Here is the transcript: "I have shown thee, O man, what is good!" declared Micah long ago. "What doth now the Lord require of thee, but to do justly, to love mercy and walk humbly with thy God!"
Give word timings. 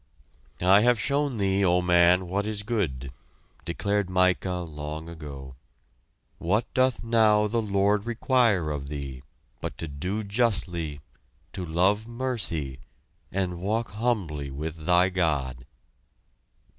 "I 0.63 0.81
have 0.81 0.99
shown 0.99 1.37
thee, 1.37 1.63
O 1.63 1.79
man, 1.83 2.25
what 2.27 2.47
is 2.47 2.63
good!" 2.63 3.13
declared 3.65 4.09
Micah 4.09 4.65
long 4.67 5.07
ago. 5.07 5.53
"What 6.39 6.65
doth 6.73 7.03
now 7.03 7.45
the 7.45 7.61
Lord 7.61 8.07
require 8.07 8.71
of 8.71 8.89
thee, 8.89 9.21
but 9.59 9.77
to 9.77 9.87
do 9.87 10.23
justly, 10.23 11.01
to 11.53 11.63
love 11.63 12.07
mercy 12.07 12.79
and 13.31 13.59
walk 13.61 13.91
humbly 13.91 14.49
with 14.49 14.87
thy 14.87 15.09
God!" 15.09 15.67